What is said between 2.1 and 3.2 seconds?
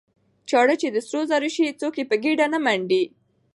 ګېډه نه منډي.